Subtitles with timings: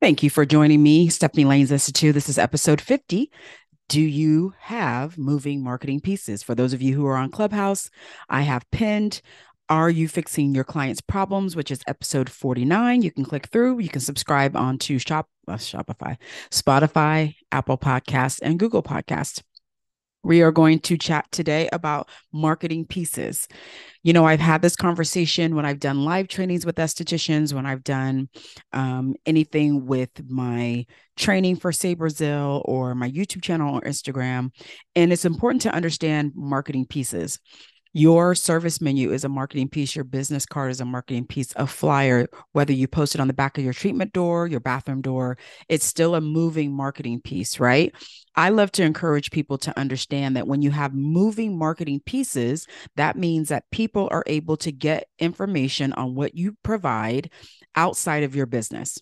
[0.00, 2.14] Thank you for joining me, Stephanie Lanes Institute.
[2.14, 3.30] This is episode 50.
[3.88, 6.42] Do you have moving marketing pieces?
[6.42, 7.90] For those of you who are on Clubhouse,
[8.28, 9.22] I have pinned
[9.68, 13.02] Are You Fixing Your Clients' Problems, which is episode 49.
[13.02, 16.18] You can click through, you can subscribe onto Shop, uh, Shopify,
[16.50, 19.42] Spotify, Apple Podcasts, and Google Podcasts.
[20.22, 23.46] We are going to chat today about marketing pieces.
[24.02, 27.84] You know, I've had this conversation when I've done live trainings with estheticians, when I've
[27.84, 28.28] done
[28.72, 30.86] um, anything with my
[31.16, 34.50] training for Say Brazil or my YouTube channel or Instagram.
[34.94, 37.38] And it's important to understand marketing pieces
[37.92, 41.66] your service menu is a marketing piece your business card is a marketing piece a
[41.66, 45.38] flyer whether you post it on the back of your treatment door your bathroom door
[45.68, 47.94] it's still a moving marketing piece right?
[48.36, 53.16] I love to encourage people to understand that when you have moving marketing pieces that
[53.16, 57.30] means that people are able to get information on what you provide
[57.74, 58.98] outside of your business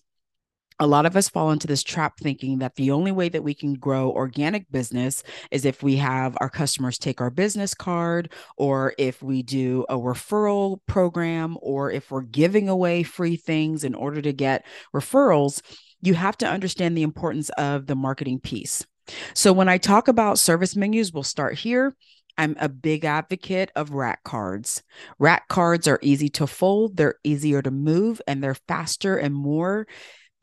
[0.79, 3.53] a lot of us fall into this trap thinking that the only way that we
[3.53, 8.93] can grow organic business is if we have our customers take our business card or
[8.97, 14.21] if we do a referral program or if we're giving away free things in order
[14.21, 15.61] to get referrals.
[16.01, 18.85] You have to understand the importance of the marketing piece.
[19.33, 21.95] So, when I talk about service menus, we'll start here.
[22.37, 24.83] I'm a big advocate of rack cards.
[25.17, 29.87] Rack cards are easy to fold, they're easier to move, and they're faster and more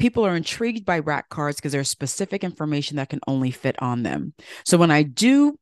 [0.05, 4.03] people are intrigued by rack cards because there's specific information that can only fit on
[4.03, 4.35] them.
[4.67, 5.59] So when I do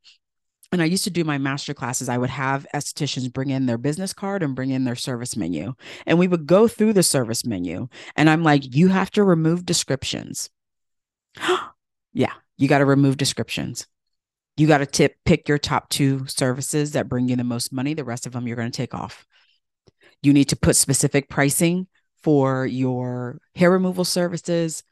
[0.73, 3.79] and I used to do my master classes, I would have estheticians bring in their
[3.79, 5.75] business card and bring in their service menu.
[6.07, 7.87] And we would go through the service menu.
[8.17, 10.51] And I'm like, you have to remove descriptions.
[12.13, 13.87] yeah, you got to remove descriptions.
[14.57, 17.95] You got to tip pick your top two services that bring you the most money.
[17.95, 19.25] The rest of them you're going to take off.
[20.21, 21.87] You need to put specific pricing
[22.23, 24.83] for your hair removal services.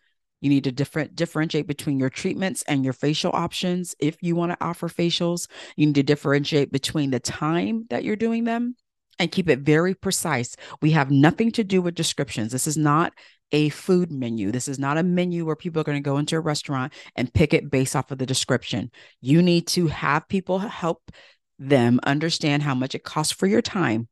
[0.41, 3.95] You need to different differentiate between your treatments and your facial options.
[3.99, 8.17] If you want to offer facials, you need to differentiate between the time that you're
[8.17, 8.75] doing them
[9.19, 10.57] and keep it very precise.
[10.81, 12.53] We have nothing to do with descriptions.
[12.53, 13.13] This is not
[13.53, 14.51] a food menu.
[14.51, 17.33] This is not a menu where people are going to go into a restaurant and
[17.33, 18.91] pick it based off of the description.
[19.21, 21.11] You need to have people help
[21.59, 24.09] them understand how much it costs for your time.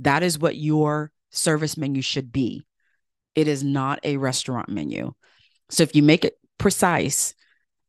[0.00, 2.64] That is what your service menu should be.
[3.34, 5.12] It is not a restaurant menu.
[5.70, 7.34] So if you make it precise,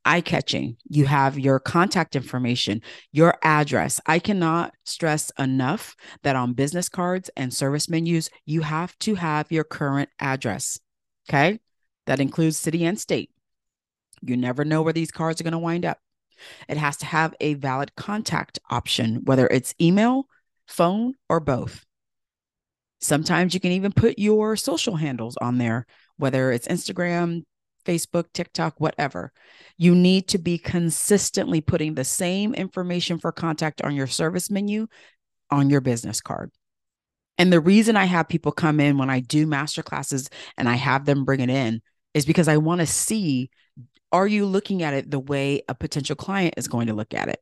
[0.06, 4.00] eye catching, you have your contact information, your address.
[4.06, 9.52] I cannot stress enough that on business cards and service menus, you have to have
[9.52, 10.80] your current address.
[11.28, 11.60] Okay.
[12.06, 13.32] That includes city and state.
[14.22, 15.98] You never know where these cards are going to wind up.
[16.70, 20.28] It has to have a valid contact option, whether it's email,
[20.68, 21.84] phone, or both.
[23.06, 25.86] Sometimes you can even put your social handles on there,
[26.18, 27.44] whether it's Instagram,
[27.86, 29.32] Facebook, TikTok, whatever.
[29.78, 34.88] You need to be consistently putting the same information for contact on your service menu
[35.52, 36.52] on your business card.
[37.38, 40.76] And the reason I have people come in when I do master classes and I
[40.76, 41.82] have them bring it in
[42.14, 43.50] is because I want to see
[44.12, 47.28] are you looking at it the way a potential client is going to look at
[47.28, 47.42] it?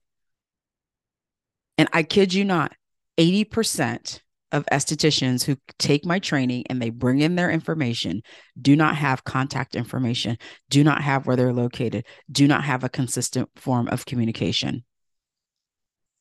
[1.77, 2.73] And I kid you not,
[3.19, 4.21] 80%
[4.53, 8.21] of estheticians who take my training and they bring in their information
[8.61, 10.37] do not have contact information,
[10.69, 14.85] do not have where they're located, do not have a consistent form of communication.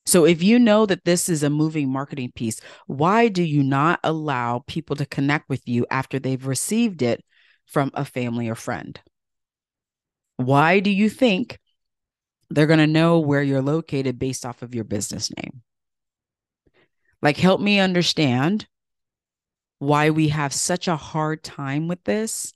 [0.05, 4.01] So, if you know that this is a moving marketing piece, why do you not
[4.03, 7.23] allow people to connect with you after they've received it
[7.67, 9.01] from a family or friend?
[10.39, 11.61] Why do you think
[12.51, 15.63] they're going to know where you're located based off of your business name?
[17.23, 18.67] Like, help me understand
[19.79, 22.53] why we have such a hard time with this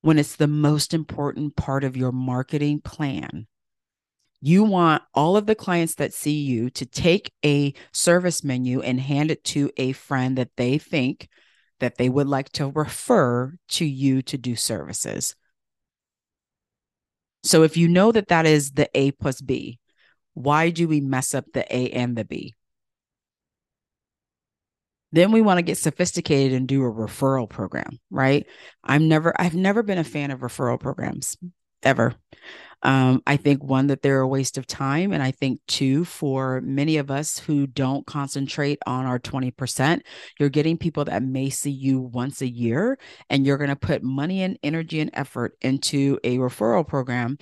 [0.00, 3.46] when it's the most important part of your marketing plan.
[4.40, 9.00] You want all of the clients that see you to take a service menu and
[9.00, 11.28] hand it to a friend that they think
[11.80, 15.34] that they would like to refer to you to do services.
[17.42, 19.78] So if you know that that is the A plus B,
[20.34, 22.54] why do we mess up the A and the B?
[25.12, 28.46] Then we want to get sophisticated and do a referral program, right?
[28.84, 31.36] I'm never, I've never been a fan of referral programs
[31.82, 32.14] ever.
[32.82, 35.12] Um, I think one that they're a waste of time.
[35.12, 40.00] And I think two, for many of us who don't concentrate on our 20%,
[40.38, 42.98] you're getting people that may see you once a year
[43.30, 47.38] and you're going to put money and energy and effort into a referral program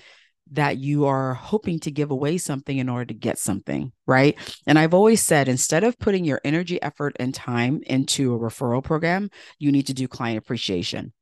[0.53, 4.37] that you are hoping to give away something in order to get something, right?
[4.67, 8.83] And I've always said instead of putting your energy, effort, and time into a referral
[8.83, 11.13] program, you need to do client appreciation.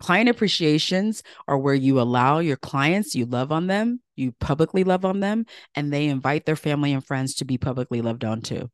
[0.00, 5.04] Client appreciations are where you allow your clients, you love on them, you publicly love
[5.04, 8.70] on them, and they invite their family and friends to be publicly loved on too.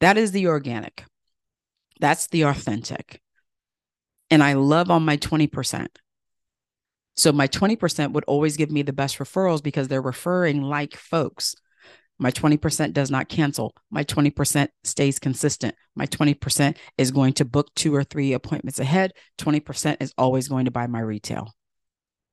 [0.00, 1.04] That is the organic.
[2.00, 3.20] That's the authentic.
[4.30, 5.88] And I love on my 20%.
[7.16, 11.54] So my 20% would always give me the best referrals because they're referring like folks.
[12.18, 13.74] My 20% does not cancel.
[13.90, 15.74] My 20% stays consistent.
[15.96, 19.12] My 20% is going to book two or three appointments ahead.
[19.38, 21.52] 20% is always going to buy my retail.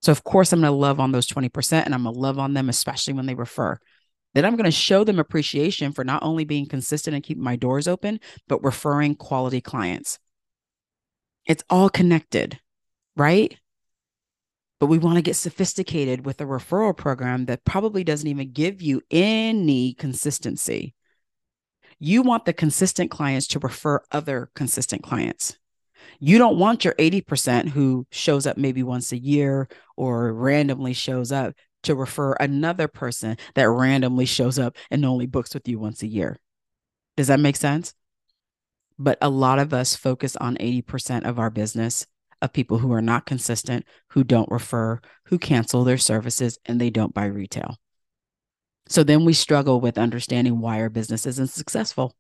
[0.02, 2.40] So, of course, I'm going to love on those 20% and I'm going to love
[2.40, 3.80] on them, especially when they refer.
[4.34, 7.56] Then I'm going to show them appreciation for not only being consistent and keeping my
[7.56, 10.20] doors open, but referring quality clients.
[11.46, 12.60] It's all connected,
[13.16, 13.58] right?
[14.82, 18.82] But we want to get sophisticated with a referral program that probably doesn't even give
[18.82, 20.96] you any consistency.
[22.00, 25.56] You want the consistent clients to refer other consistent clients.
[26.20, 31.32] You don't want your 80% who shows up maybe once a year or randomly shows
[31.32, 31.54] up
[31.84, 36.08] to refer another person that randomly shows up and only books with you once a
[36.08, 36.40] year.
[37.18, 37.94] Does that make sense?
[38.98, 42.08] But a lot of us focus on 80% of our business
[42.42, 46.90] of people who are not consistent, who don't refer, who cancel their services, and they
[46.90, 47.78] don't buy retail.
[48.88, 52.16] So then we struggle with understanding why our business isn't successful.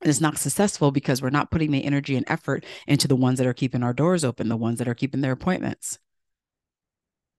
[0.00, 3.38] And it's not successful because we're not putting the energy and effort into the ones
[3.38, 5.98] that are keeping our doors open, the ones that are keeping their appointments.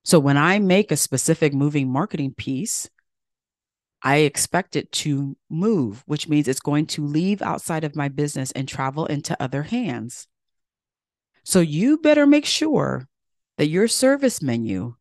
[0.03, 2.89] So when I make a specific moving marketing piece,
[4.03, 8.51] I expect it to move, which means it's going to leave outside of my business
[8.51, 10.27] and travel into other hands.
[11.43, 13.07] So you better make sure
[13.57, 14.95] that your service menu,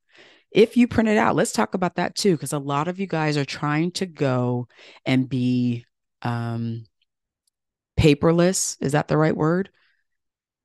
[0.51, 3.07] if you print it out, let's talk about that too, because a lot of you
[3.07, 4.69] guys are trying to go
[5.05, 5.85] and be
[6.23, 6.85] um,
[7.99, 8.77] paperless.
[8.81, 9.71] Is that the right word?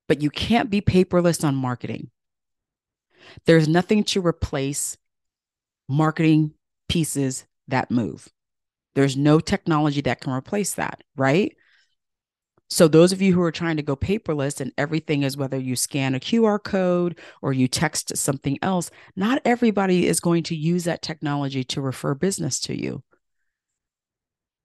[0.08, 2.10] But you can't be paperless on marketing.
[3.46, 4.98] There's nothing to replace
[5.88, 6.54] marketing
[6.88, 8.30] pieces that move.
[8.94, 11.56] There's no technology that can replace that, right?
[12.68, 15.76] So, those of you who are trying to go paperless and everything is whether you
[15.76, 20.86] scan a QR code or you text something else, not everybody is going to use
[20.86, 23.04] that technology to refer business to you.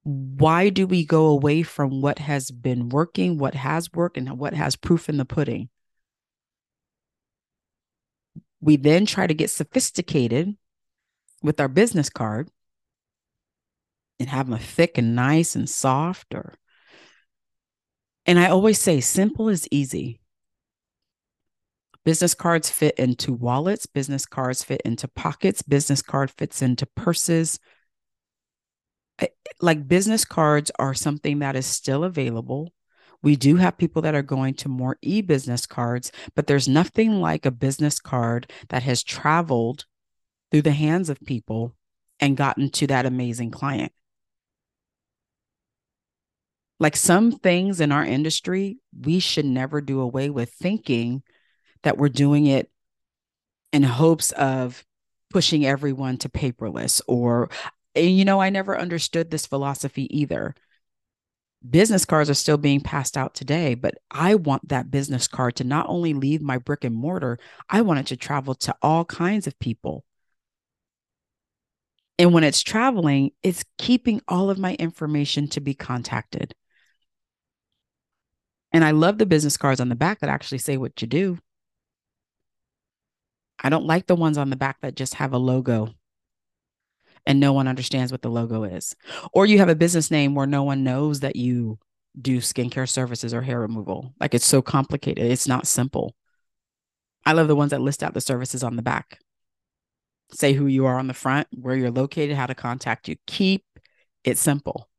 [0.03, 4.55] Why do we go away from what has been working, what has worked, and what
[4.55, 5.69] has proof in the pudding?
[8.61, 10.55] We then try to get sophisticated
[11.43, 12.49] with our business card
[14.19, 16.55] and have them thick and nice and soft or
[18.25, 20.19] and I always say simple is easy.
[22.03, 27.59] Business cards fit into wallets, business cards fit into pockets, business card fits into purses.
[29.61, 32.73] Like business cards are something that is still available.
[33.21, 37.21] We do have people that are going to more e business cards, but there's nothing
[37.21, 39.85] like a business card that has traveled
[40.49, 41.75] through the hands of people
[42.19, 43.91] and gotten to that amazing client.
[46.81, 51.21] Like some things in our industry, we should never do away with thinking
[51.83, 52.71] that we're doing it
[53.71, 54.83] in hopes of
[55.29, 57.51] pushing everyone to paperless or
[57.93, 60.55] you know, I never understood this philosophy either.
[61.69, 65.63] Business cards are still being passed out today, but I want that business card to
[65.63, 67.37] not only leave my brick and mortar,
[67.69, 70.03] I want it to travel to all kinds of people.
[72.17, 76.55] And when it's traveling, it's keeping all of my information to be contacted.
[78.71, 81.37] And I love the business cards on the back that actually say what you do.
[83.63, 85.93] I don't like the ones on the back that just have a logo
[87.25, 88.95] and no one understands what the logo is.
[89.33, 91.77] Or you have a business name where no one knows that you
[92.19, 94.13] do skincare services or hair removal.
[94.19, 96.15] Like it's so complicated, it's not simple.
[97.25, 99.19] I love the ones that list out the services on the back.
[100.33, 103.17] Say who you are on the front, where you're located, how to contact you.
[103.27, 103.63] Keep
[104.23, 104.89] it simple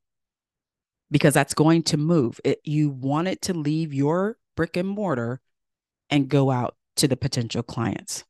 [1.12, 2.40] because that's going to move.
[2.42, 5.40] It, you want it to leave your brick and mortar
[6.10, 8.24] and go out to the potential clients.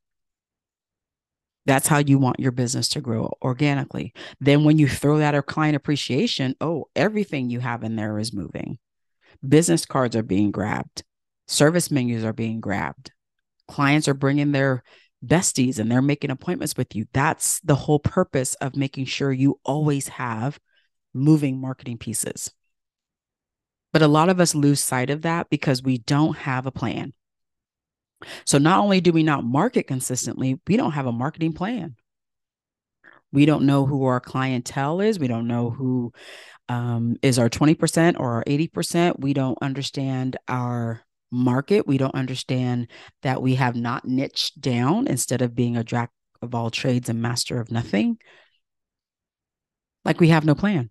[1.64, 4.12] That's how you want your business to grow organically.
[4.40, 8.34] Then, when you throw that or client appreciation, oh, everything you have in there is
[8.34, 8.78] moving.
[9.48, 11.04] Business cards are being grabbed,
[11.46, 13.12] service menus are being grabbed,
[13.68, 14.82] clients are bringing their
[15.24, 17.06] besties and they're making appointments with you.
[17.12, 20.58] That's the whole purpose of making sure you always have
[21.14, 22.52] moving marketing pieces.
[23.92, 27.12] But a lot of us lose sight of that because we don't have a plan.
[28.44, 31.96] So not only do we not market consistently, we don't have a marketing plan.
[33.32, 35.18] We don't know who our clientele is.
[35.18, 36.12] We don't know who
[36.68, 39.18] um, is our 20% or our 80%.
[39.18, 41.86] We don't understand our market.
[41.86, 42.88] We don't understand
[43.22, 46.10] that we have not niched down instead of being a jack
[46.42, 48.18] of all trades and master of nothing.
[50.04, 50.90] Like we have no plan.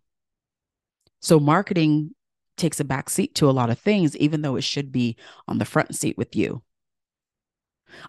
[1.20, 2.15] So marketing
[2.62, 5.58] takes a back seat to a lot of things, even though it should be on
[5.58, 6.62] the front seat with you.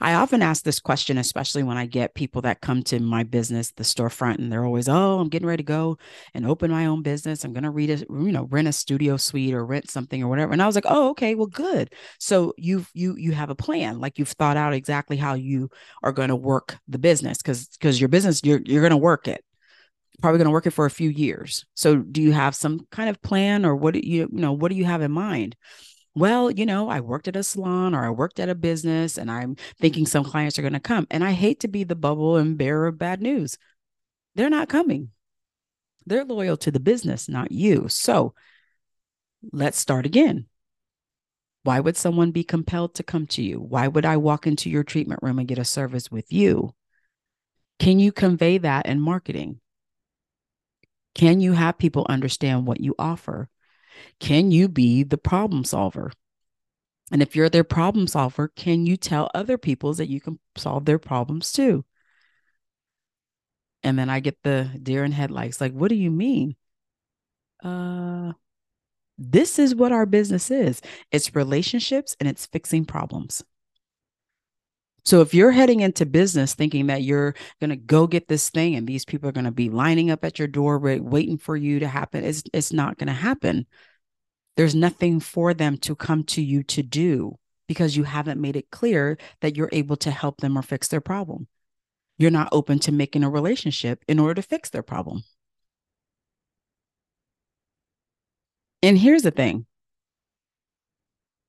[0.01, 3.73] I often ask this question, especially when I get people that come to my business,
[3.73, 5.99] the storefront, and they're always, "Oh, I'm getting ready to go
[6.35, 7.45] and open my own business.
[7.45, 10.29] I'm going to read a, you know, rent a studio suite or rent something or
[10.29, 11.93] whatever." And I was like, "Oh, okay, well, good.
[12.19, 15.69] So you've you you have a plan, like you've thought out exactly how you
[16.03, 19.27] are going to work the business, because because your business you're you're going to work
[19.29, 19.45] it."
[20.23, 21.67] Probably going to work it for a few years.
[21.75, 24.71] So do you have some kind of plan or what do you, you know, what
[24.71, 25.57] do you have in mind?
[26.15, 29.31] well, you know, I worked at a salon or I worked at a business and
[29.31, 31.07] I'm thinking some clients are going to come.
[31.11, 33.57] And I hate to be the bubble and bearer of bad news.
[34.35, 35.11] They're not coming.
[36.05, 37.87] They're loyal to the business, not you.
[37.89, 38.35] So
[39.53, 40.47] let's start again.
[41.63, 43.59] Why would someone be compelled to come to you?
[43.61, 46.75] Why would I walk into your treatment room and get a service with you?
[47.79, 49.61] Can you convey that in marketing?
[51.15, 53.49] Can you have people understand what you offer?
[54.19, 56.13] Can you be the problem solver?
[57.11, 60.87] And if you're their problem solver, can you tell other people that you can solve
[60.87, 61.85] their problems too?
[63.83, 66.57] And then I get the deer in headlights like, what do you mean?
[67.63, 68.33] Uh,
[69.19, 73.45] this is what our business is it's relationships and it's fixing problems.
[75.05, 78.77] So if you're heading into business thinking that you're going to go get this thing
[78.77, 81.81] and these people are going to be lining up at your door waiting for you
[81.81, 83.67] to happen, it's, it's not going to happen.
[84.57, 88.71] There's nothing for them to come to you to do because you haven't made it
[88.71, 91.49] clear that you're able to help them or fix their problem.
[92.19, 95.25] You're not open to making a relationship in order to fix their problem.
[98.83, 99.67] And here's the thing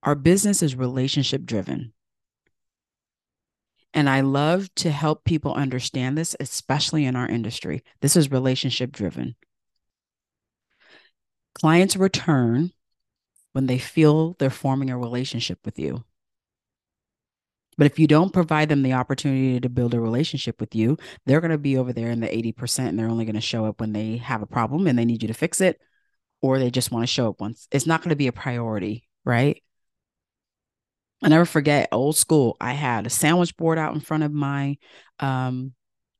[0.01, 1.92] our business is relationship driven.
[3.93, 7.83] And I love to help people understand this, especially in our industry.
[8.01, 9.35] This is relationship driven.
[11.53, 12.71] Clients return
[13.51, 16.03] when they feel they're forming a relationship with you.
[17.77, 21.41] But if you don't provide them the opportunity to build a relationship with you, they're
[21.41, 23.79] going to be over there in the 80% and they're only going to show up
[23.79, 25.79] when they have a problem and they need you to fix it,
[26.41, 27.67] or they just want to show up once.
[27.71, 29.61] It's not going to be a priority, right?
[31.23, 32.57] I never forget old school.
[32.59, 34.77] I had a sandwich board out in front of my
[35.19, 35.73] um,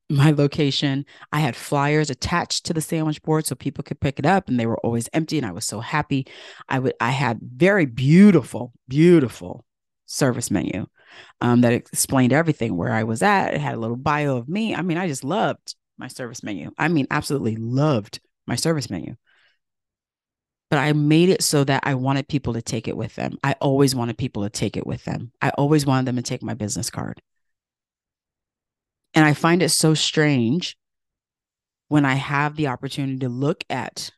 [0.09, 1.05] my location.
[1.31, 4.59] I had flyers attached to the sandwich board so people could pick it up and
[4.59, 6.27] they were always empty and I was so happy.
[6.69, 9.65] I would I had very beautiful, beautiful
[10.05, 10.85] service menu
[11.41, 13.53] um, that explained everything where I was at.
[13.53, 14.73] It had a little bio of me.
[14.75, 16.71] I mean, I just loved my service menu.
[16.77, 19.15] I mean, absolutely loved my service menu.
[20.73, 23.37] But I made it so that I wanted people to take it with them.
[23.43, 25.31] I always wanted people to take it with them.
[25.39, 27.21] I always wanted them to take my business card.
[29.13, 30.75] And I find it so strange
[31.89, 34.09] when I have the opportunity to look at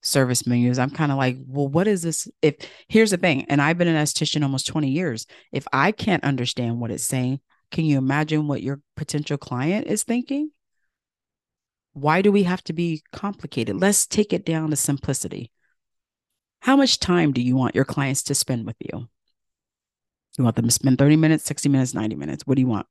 [0.00, 0.78] service menus.
[0.78, 2.28] I'm kind of like, well, what is this?
[2.42, 2.54] If
[2.86, 5.26] here's the thing, and I've been an esthetician almost 20 years.
[5.50, 7.40] If I can't understand what it's saying,
[7.72, 10.52] can you imagine what your potential client is thinking?
[11.94, 13.74] Why do we have to be complicated?
[13.74, 15.50] Let's take it down to simplicity.
[16.60, 19.08] How much time do you want your clients to spend with you?
[20.38, 22.46] You want them to spend 30 minutes, 60 minutes, 90 minutes?
[22.46, 22.86] What do you want?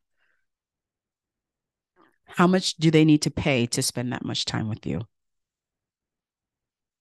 [2.25, 5.07] How much do they need to pay to spend that much time with you?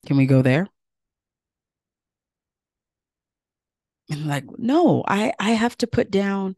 [0.07, 0.69] Can we go there?
[4.11, 6.57] And like, no, I I have to put down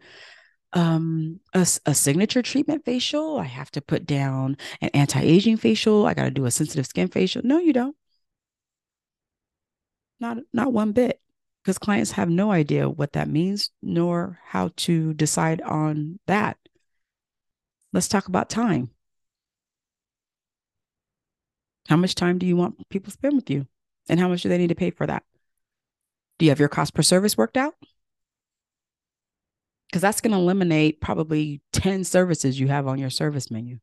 [0.74, 3.38] um a, a signature treatment facial.
[3.38, 6.06] I have to put down an anti-aging facial.
[6.06, 7.42] I got to do a sensitive skin facial.
[7.44, 7.96] No, you don't.
[10.20, 11.20] Not not one bit.
[11.62, 16.56] Because clients have no idea what that means nor how to decide on that.
[17.92, 18.90] Let's talk about time.
[21.88, 23.66] How much time do you want people to spend with you?
[24.08, 25.24] And how much do they need to pay for that?
[26.38, 27.74] Do you have your cost per service worked out?
[29.88, 33.78] Because that's going to eliminate probably 10 services you have on your service menu.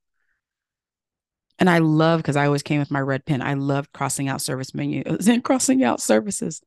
[1.57, 4.41] And I love, because I always came with my red pen, I loved crossing out
[4.41, 6.61] service menus and crossing out services.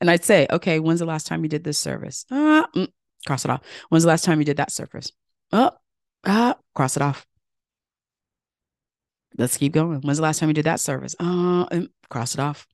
[0.00, 2.24] And I'd say, okay, when's the last time you did this service?
[2.30, 2.88] Uh, mm,
[3.26, 3.62] cross it off.
[3.90, 5.12] When's the last time you did that service?
[5.52, 5.72] Oh,
[6.24, 7.26] ah, cross it off.
[9.36, 10.00] Let's keep going.
[10.00, 11.14] When's the last time you did that service?
[11.18, 11.66] Uh,
[12.08, 12.66] cross it off.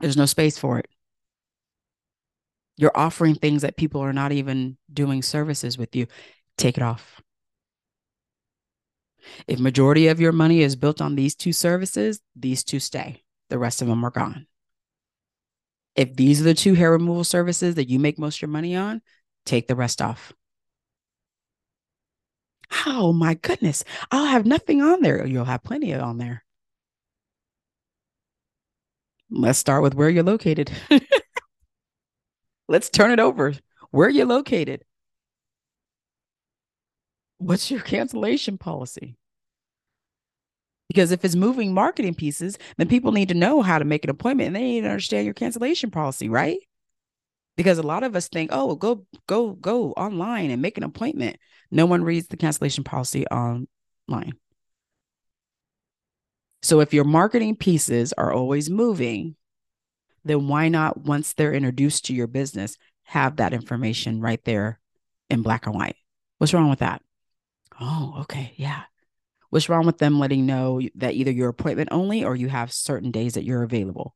[0.00, 0.88] There's no space for it.
[2.76, 6.06] You're offering things that people are not even doing services with you.
[6.56, 7.21] Take it off.
[9.46, 13.22] If majority of your money is built on these two services, these two stay.
[13.50, 14.46] The rest of them are gone.
[15.94, 18.74] If these are the two hair removal services that you make most of your money
[18.76, 19.02] on,
[19.44, 20.32] take the rest off.
[22.86, 23.84] Oh my goodness.
[24.10, 25.26] I'll have nothing on there.
[25.26, 26.44] You'll have plenty on there.
[29.30, 30.70] Let's start with where you're located.
[32.68, 33.54] Let's turn it over.
[33.90, 34.84] Where you're located.
[37.42, 39.16] What's your cancellation policy?
[40.88, 44.10] Because if it's moving marketing pieces, then people need to know how to make an
[44.10, 46.58] appointment and they need to understand your cancellation policy, right?
[47.56, 51.36] Because a lot of us think, oh, go, go, go online and make an appointment.
[51.70, 54.34] No one reads the cancellation policy online.
[56.62, 59.34] So if your marketing pieces are always moving,
[60.24, 64.78] then why not, once they're introduced to your business, have that information right there
[65.28, 65.96] in black and white?
[66.38, 67.02] What's wrong with that?
[67.84, 68.54] Oh, okay.
[68.56, 68.82] Yeah.
[69.50, 73.10] What's wrong with them letting know that either you're appointment only or you have certain
[73.10, 74.14] days that you're available?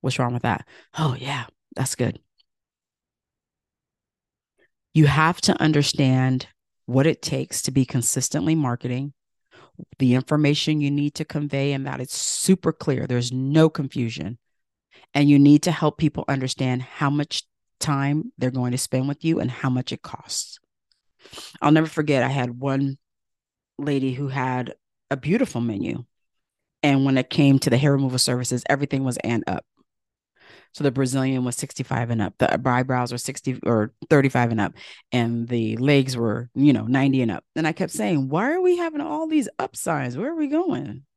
[0.00, 0.66] What's wrong with that?
[0.98, 1.46] Oh, yeah,
[1.76, 2.20] that's good.
[4.94, 6.48] You have to understand
[6.86, 9.14] what it takes to be consistently marketing,
[10.00, 13.06] the information you need to convey, and that it's super clear.
[13.06, 14.38] There's no confusion.
[15.14, 17.44] And you need to help people understand how much
[17.78, 20.58] time they're going to spend with you and how much it costs.
[21.60, 22.98] I'll never forget, I had one
[23.78, 24.74] lady who had
[25.10, 26.04] a beautiful menu.
[26.82, 29.64] And when it came to the hair removal services, everything was and up.
[30.74, 32.34] So the Brazilian was 65 and up.
[32.38, 34.72] The eyebrows were 60 or 35 and up.
[35.12, 37.44] And the legs were, you know, 90 and up.
[37.54, 40.16] And I kept saying, why are we having all these up signs?
[40.16, 41.04] Where are we going?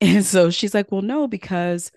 [0.00, 1.90] And so she's like, well, no, because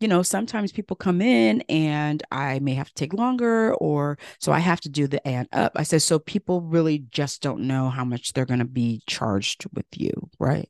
[0.00, 4.52] you know, sometimes people come in and I may have to take longer, or so
[4.52, 5.72] I have to do the and up.
[5.74, 9.66] I said, so people really just don't know how much they're going to be charged
[9.74, 10.68] with you, right?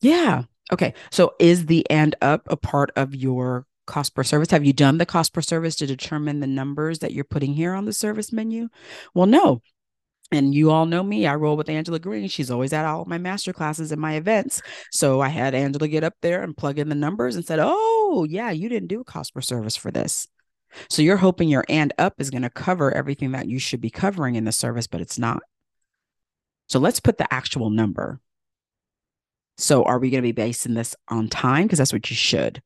[0.00, 0.44] Yeah.
[0.72, 0.94] Okay.
[1.10, 4.50] So is the and up a part of your cost per service?
[4.50, 7.74] Have you done the cost per service to determine the numbers that you're putting here
[7.74, 8.68] on the service menu?
[9.14, 9.62] Well, no,
[10.30, 13.18] and you all know me i roll with angela green she's always at all my
[13.18, 14.62] master classes and my events.
[14.92, 18.26] So i had angela get up there and plug in the numbers and said oh
[18.28, 20.26] yeah you didn't do a cost per service for this.
[20.90, 23.90] So you're hoping your and up is going to cover everything that you should be
[23.90, 25.42] covering in the service but it's not.
[26.68, 28.20] So let's put the actual number.
[29.56, 31.64] So are we going to be basing this on time?
[31.64, 32.62] Because that's what you should.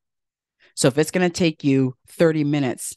[0.75, 2.95] So if it's going to take you 30 minutes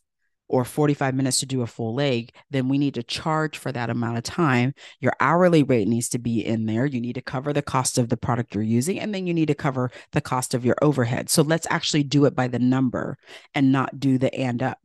[0.48, 3.90] or 45 minutes to do a full leg, then we need to charge for that
[3.90, 4.74] amount of time.
[5.00, 6.86] Your hourly rate needs to be in there.
[6.86, 9.48] You need to cover the cost of the product you're using, and then you need
[9.48, 11.28] to cover the cost of your overhead.
[11.28, 13.18] So let's actually do it by the number
[13.54, 14.78] and not do the and up.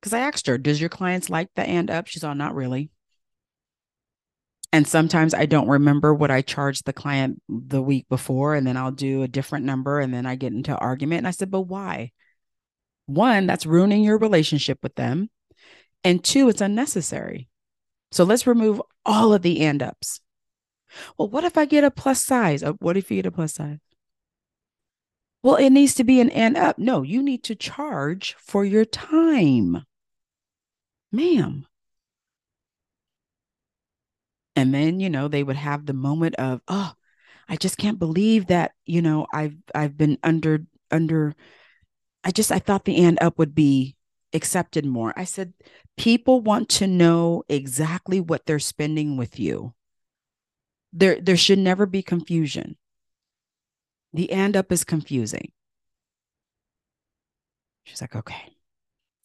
[0.00, 2.06] Because I asked her, Does your clients like the and up?
[2.06, 2.90] She's all, Not really.
[4.72, 8.76] And sometimes I don't remember what I charged the client the week before, and then
[8.76, 11.18] I'll do a different number, and then I get into argument.
[11.18, 12.12] And I said, But why?
[13.06, 15.30] One, that's ruining your relationship with them.
[16.04, 17.48] And two, it's unnecessary.
[18.12, 20.20] So let's remove all of the and ups.
[21.18, 22.62] Well, what if I get a plus size?
[22.62, 23.78] Uh, what if you get a plus size?
[25.42, 26.78] Well, it needs to be an and up.
[26.78, 29.84] No, you need to charge for your time,
[31.12, 31.66] ma'am.
[34.56, 36.94] And then, you know, they would have the moment of, oh,
[37.48, 41.34] I just can't believe that, you know, I've I've been under under
[42.26, 43.94] I just I thought the and up would be
[44.32, 45.14] accepted more.
[45.16, 45.54] I said
[45.96, 49.74] people want to know exactly what they're spending with you.
[50.92, 52.78] There there should never be confusion.
[54.12, 55.52] The and up is confusing.
[57.84, 58.56] She's like, "Okay.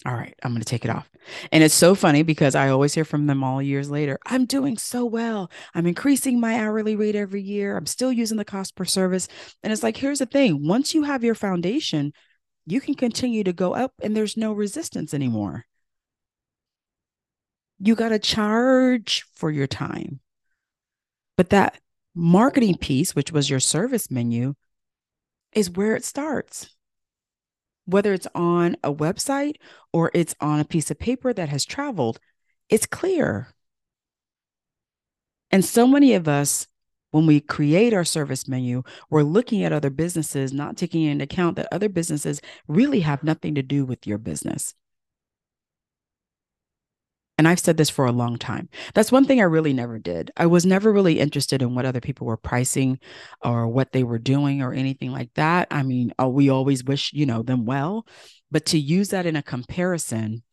[0.06, 1.10] All right, I'm going to take it off."
[1.52, 4.20] And it's so funny because I always hear from them all years later.
[4.28, 5.50] I'm doing so well.
[5.74, 7.78] I'm increasing my hourly rate every year.
[7.78, 9.28] I'm still using the cost per service.
[9.64, 12.14] And it's like, here's the thing, once you have your foundation,
[12.66, 15.66] you can continue to go up and there's no resistance anymore.
[17.80, 20.20] You got to charge for your time.
[21.38, 21.80] But that
[22.14, 24.54] marketing piece, which was your service menu,
[25.54, 26.70] is where it starts.
[27.86, 29.56] Whether it's on a website
[29.92, 32.20] or it's on a piece of paper that has traveled,
[32.70, 33.48] it's clear.
[35.50, 36.68] And so many of us
[37.12, 41.58] when we create our service menu, we're looking at other businesses, not taking into account
[41.58, 44.74] that other businesses really have nothing to do with your business.
[47.38, 48.70] And I've said this for a long time.
[48.94, 50.30] That's one thing I really never did.
[50.38, 53.00] I was never really interested in what other people were pricing
[53.42, 55.68] or what they were doing or anything like that.
[55.72, 58.06] I mean, uh, we always wish, you know, them well,
[58.52, 60.44] but to use that in a comparison,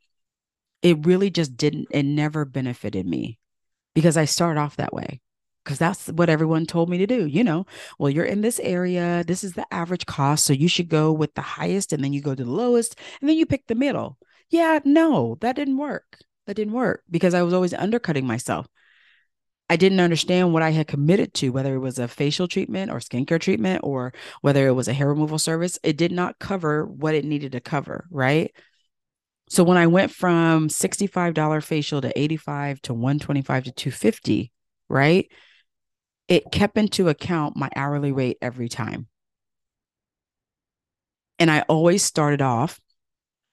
[0.80, 3.38] it really just didn't, it never benefited me
[3.94, 5.20] because I started off that way
[5.68, 7.26] because that's what everyone told me to do.
[7.26, 7.66] You know,
[7.98, 9.22] well, you're in this area.
[9.26, 10.46] This is the average cost.
[10.46, 13.28] So you should go with the highest and then you go to the lowest and
[13.28, 14.16] then you pick the middle.
[14.48, 16.20] Yeah, no, that didn't work.
[16.46, 18.66] That didn't work because I was always undercutting myself.
[19.68, 23.00] I didn't understand what I had committed to, whether it was a facial treatment or
[23.00, 25.78] skincare treatment or whether it was a hair removal service.
[25.82, 28.54] It did not cover what it needed to cover, right?
[29.50, 34.50] So when I went from $65 facial to 85 to 125 to 250,
[34.88, 35.30] right?
[36.28, 39.08] It kept into account my hourly rate every time.
[41.38, 42.80] And I always started off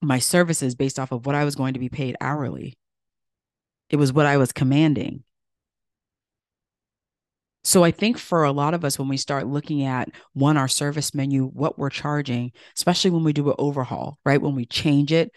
[0.01, 2.77] my services based off of what I was going to be paid hourly.
[3.89, 5.23] It was what I was commanding.
[7.63, 10.67] So I think for a lot of us, when we start looking at one, our
[10.67, 14.41] service menu, what we're charging, especially when we do an overhaul, right?
[14.41, 15.31] When we change it,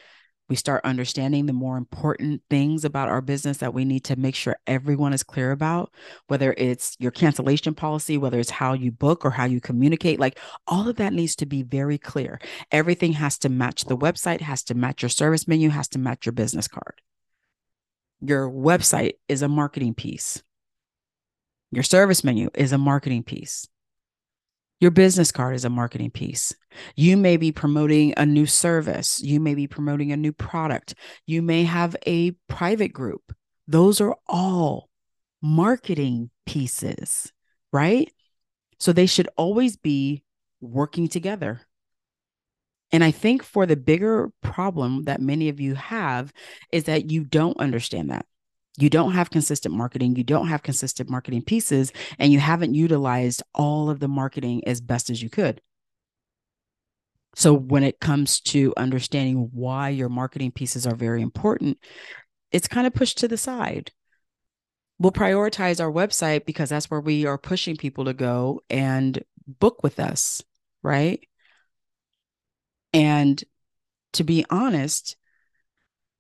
[0.48, 4.34] we start understanding the more important things about our business that we need to make
[4.34, 5.92] sure everyone is clear about,
[6.26, 10.38] whether it's your cancellation policy, whether it's how you book or how you communicate, like
[10.66, 12.40] all of that needs to be very clear.
[12.72, 16.24] Everything has to match the website, has to match your service menu, has to match
[16.24, 17.00] your business card.
[18.20, 20.42] Your website is a marketing piece.
[21.70, 23.68] Your service menu is a marketing piece.
[24.80, 26.54] Your business card is a marketing piece.
[26.94, 29.20] You may be promoting a new service.
[29.20, 30.94] You may be promoting a new product.
[31.26, 33.34] You may have a private group.
[33.66, 34.88] Those are all
[35.42, 37.32] marketing pieces,
[37.72, 38.12] right?
[38.78, 40.22] So they should always be
[40.60, 41.60] working together.
[42.92, 46.32] And I think for the bigger problem that many of you have
[46.72, 48.26] is that you don't understand that
[48.78, 53.42] you don't have consistent marketing, you don't have consistent marketing pieces, and you haven't utilized
[53.54, 55.60] all of the marketing as best as you could.
[57.34, 61.78] So, when it comes to understanding why your marketing pieces are very important,
[62.52, 63.92] it's kind of pushed to the side.
[64.98, 69.82] We'll prioritize our website because that's where we are pushing people to go and book
[69.82, 70.42] with us,
[70.82, 71.20] right?
[72.92, 73.42] And
[74.14, 75.16] to be honest,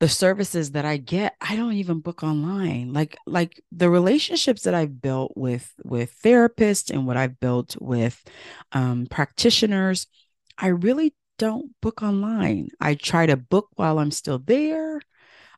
[0.00, 2.92] the services that I get, I don't even book online.
[2.92, 8.22] Like like the relationships that I've built with with therapists and what I've built with
[8.72, 10.06] um, practitioners,
[10.56, 12.68] I really don't book online.
[12.80, 15.00] I try to book while I'm still there.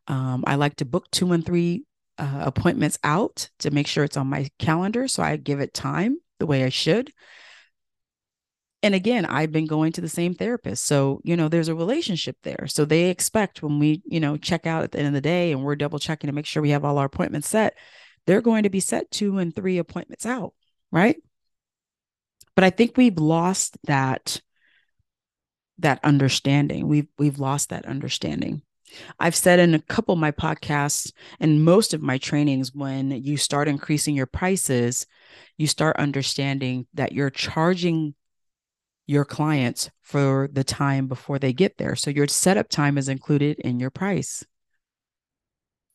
[0.09, 1.85] Um, I like to book two and three
[2.19, 6.19] uh, appointments out to make sure it's on my calendar, so I give it time
[6.39, 7.13] the way I should
[8.83, 12.37] and again i've been going to the same therapist so you know there's a relationship
[12.43, 12.67] there.
[12.67, 15.53] So they expect when we you know check out at the end of the day
[15.53, 17.77] and we're double checking to make sure we have all our appointments set
[18.27, 20.55] they're going to be set two and three appointments out
[20.93, 21.17] right?
[22.57, 24.41] But i think we've lost that
[25.81, 26.89] that understanding.
[26.89, 28.63] We've we've lost that understanding.
[29.19, 33.37] I've said in a couple of my podcasts and most of my trainings when you
[33.37, 35.07] start increasing your prices,
[35.57, 38.15] you start understanding that you're charging
[39.11, 41.97] your clients for the time before they get there.
[41.97, 44.45] So your setup time is included in your price.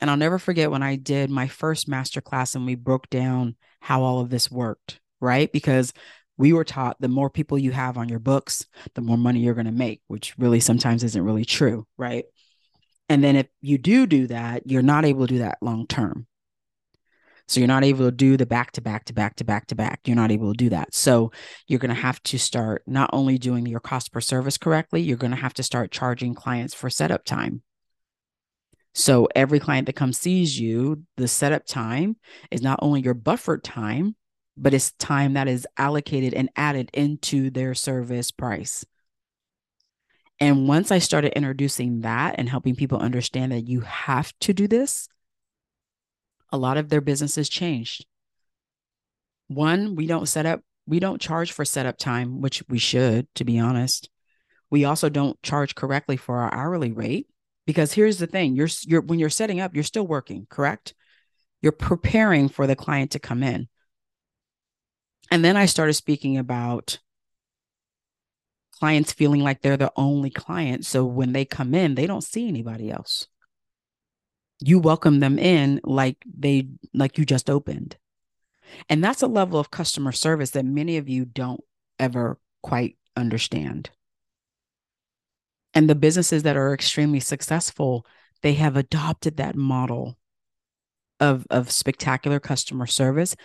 [0.01, 4.03] And I'll never forget when I did my first masterclass and we broke down how
[4.03, 5.49] all of this worked, right?
[5.49, 5.93] Because
[6.35, 9.53] we were taught the more people you have on your books, the more money you're
[9.53, 12.25] going to make, which really sometimes isn't really true, right?
[13.07, 16.27] And then if you do do that, you're not able to do that long term.
[17.47, 19.75] So you're not able to do the back to back to back to back to
[19.75, 20.01] back.
[20.05, 20.95] You're not able to do that.
[20.95, 21.31] So
[21.67, 25.17] you're going to have to start not only doing your cost per service correctly, you're
[25.17, 27.61] going to have to start charging clients for setup time.
[28.93, 32.15] So every client that comes sees you, the setup time
[32.49, 34.15] is not only your buffered time,
[34.57, 38.85] but it's time that is allocated and added into their service price.
[40.39, 44.67] And once I started introducing that and helping people understand that you have to do
[44.67, 45.07] this,
[46.51, 48.05] a lot of their businesses changed.
[49.47, 53.45] One, we don't set up, we don't charge for setup time, which we should, to
[53.45, 54.09] be honest.
[54.69, 57.27] We also don't charge correctly for our hourly rate
[57.65, 60.93] because here's the thing you're, you're when you're setting up, you're still working, correct?
[61.61, 63.67] You're preparing for the client to come in.
[65.31, 66.99] And then I started speaking about
[68.79, 70.85] clients feeling like they're the only client.
[70.85, 73.27] So when they come in, they don't see anybody else
[74.59, 77.97] you welcome them in like they like you just opened.
[78.89, 81.61] And that's a level of customer service that many of you don't
[81.99, 83.89] ever quite understand.
[85.73, 88.05] And the businesses that are extremely successful
[88.41, 90.17] they have adopted that model
[91.19, 93.35] of of spectacular customer service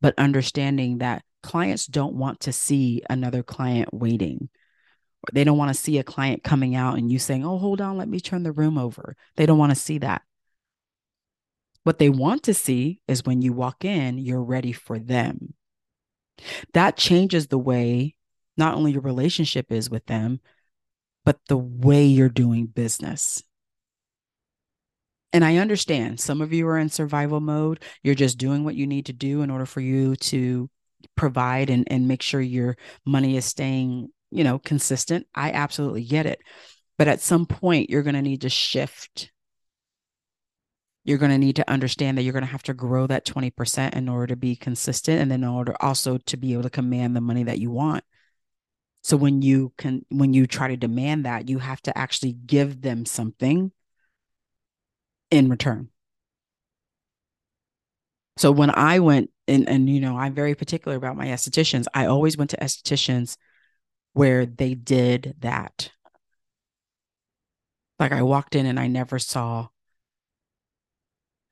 [0.00, 4.48] but understanding that clients don't want to see another client waiting.
[5.32, 7.96] They don't want to see a client coming out and you saying oh hold on
[7.96, 9.16] let me turn the room over.
[9.36, 10.22] They don't want to see that
[11.84, 15.54] What they want to see is when you walk in, you're ready for them.
[16.72, 18.14] That changes the way
[18.56, 20.40] not only your relationship is with them,
[21.24, 23.42] but the way you're doing business.
[25.32, 27.82] And I understand some of you are in survival mode.
[28.02, 30.68] You're just doing what you need to do in order for you to
[31.16, 35.26] provide and, and make sure your money is staying, you know, consistent.
[35.34, 36.40] I absolutely get it.
[36.98, 39.30] But at some point, you're going to need to shift.
[41.04, 43.94] You're going to need to understand that you're going to have to grow that 20%
[43.94, 47.16] in order to be consistent and then in order also to be able to command
[47.16, 48.04] the money that you want.
[49.02, 52.82] So when you can when you try to demand that, you have to actually give
[52.82, 53.72] them something
[55.30, 55.88] in return.
[58.36, 61.86] So when I went and and you know, I'm very particular about my estheticians.
[61.94, 63.36] I always went to estheticians
[64.12, 65.90] where they did that.
[67.98, 69.68] Like I walked in and I never saw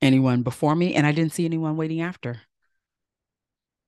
[0.01, 2.41] anyone before me and I didn't see anyone waiting after.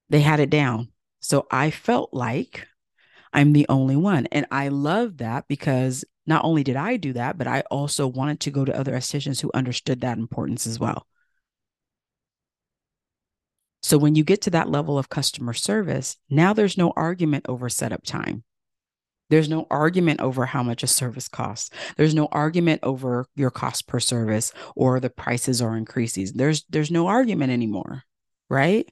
[0.09, 0.89] They had it down.
[1.21, 2.67] So I felt like
[3.33, 4.27] I'm the only one.
[4.27, 8.41] And I love that because not only did I do that, but I also wanted
[8.41, 11.07] to go to other estheticians who understood that importance as well.
[13.83, 17.69] So when you get to that level of customer service, now there's no argument over
[17.69, 18.45] setup time.
[19.31, 21.71] There's no argument over how much a service costs.
[21.97, 26.33] There's no argument over your cost per service or the prices are increases.
[26.33, 28.03] There's there's no argument anymore,
[28.49, 28.91] right?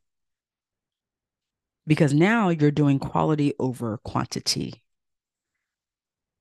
[1.87, 4.83] Because now you're doing quality over quantity.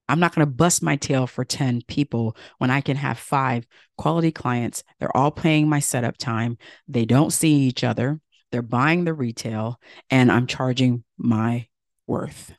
[0.09, 3.67] I'm not going to bust my tail for 10 people when I can have five
[3.97, 4.83] quality clients.
[4.99, 6.57] They're all paying my setup time.
[6.87, 8.21] They don't see each other.
[8.51, 9.79] They're buying the retail,
[10.09, 11.67] and I'm charging my
[12.05, 12.53] worth.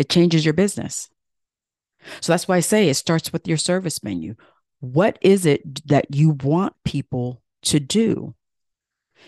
[0.00, 1.10] It changes your business.
[2.22, 4.34] So that's why I say it starts with your service menu.
[4.78, 8.34] What is it that you want people to do?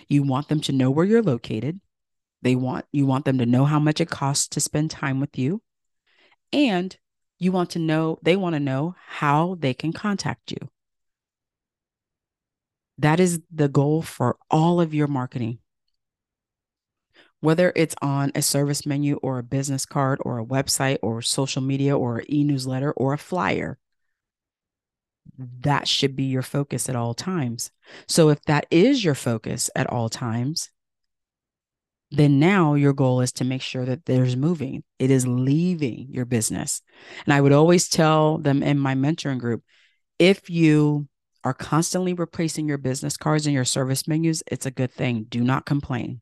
[0.08, 1.78] You want them to know where you're located.
[2.40, 5.36] They want you want them to know how much it costs to spend time with
[5.36, 5.60] you.
[6.54, 6.96] And
[7.38, 10.70] you want to know, they want to know how they can contact you.
[12.96, 15.58] That is the goal for all of your marketing.
[17.42, 21.60] Whether it's on a service menu or a business card or a website or social
[21.60, 23.78] media or e newsletter or a flyer,
[25.60, 27.72] that should be your focus at all times.
[28.06, 30.70] So, if that is your focus at all times,
[32.12, 34.84] then now your goal is to make sure that there's moving.
[35.00, 36.80] It is leaving your business.
[37.24, 39.64] And I would always tell them in my mentoring group
[40.18, 41.08] if you
[41.42, 45.26] are constantly replacing your business cards and your service menus, it's a good thing.
[45.28, 46.21] Do not complain.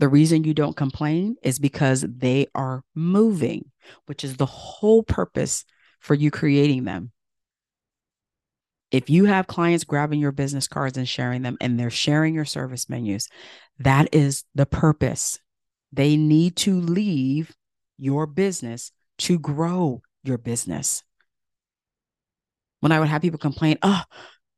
[0.00, 3.70] The reason you don't complain is because they are moving,
[4.06, 5.66] which is the whole purpose
[6.00, 7.12] for you creating them.
[8.90, 12.46] If you have clients grabbing your business cards and sharing them and they're sharing your
[12.46, 13.28] service menus,
[13.78, 15.38] that is the purpose.
[15.92, 17.54] They need to leave
[17.98, 21.02] your business to grow your business.
[22.80, 24.02] When I would have people complain, oh,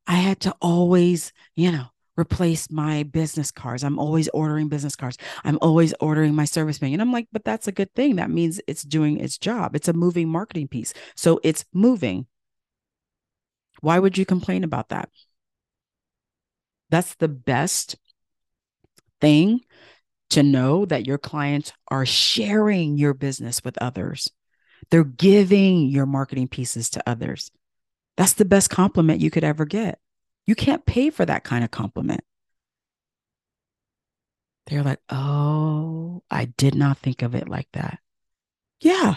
[0.07, 3.83] I had to always, you know, replace my business cards.
[3.83, 5.17] I'm always ordering business cards.
[5.43, 6.95] I'm always ordering my service menu.
[6.95, 8.17] And I'm like, but that's a good thing.
[8.17, 9.75] That means it's doing its job.
[9.75, 10.93] It's a moving marketing piece.
[11.15, 12.27] So it's moving.
[13.81, 15.09] Why would you complain about that?
[16.89, 17.95] That's the best
[19.19, 19.61] thing
[20.29, 24.29] to know that your clients are sharing your business with others.
[24.89, 27.51] They're giving your marketing pieces to others.
[28.17, 29.99] That's the best compliment you could ever get.
[30.45, 32.21] You can't pay for that kind of compliment.
[34.67, 37.99] They're like, oh, I did not think of it like that.
[38.79, 39.15] Yeah,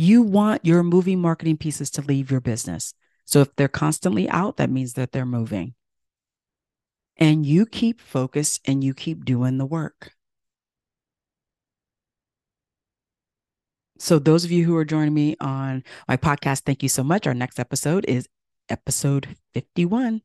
[0.00, 2.94] you want your moving marketing pieces to leave your business.
[3.26, 5.74] So if they're constantly out, that means that they're moving.
[7.18, 10.12] And you keep focused and you keep doing the work.
[13.98, 17.26] So, those of you who are joining me on my podcast, thank you so much.
[17.26, 18.26] Our next episode is
[18.70, 20.22] episode 51.